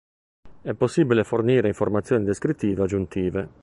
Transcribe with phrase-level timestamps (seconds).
[0.63, 3.49] È possibile fornire informazioni descrittive aggiuntive.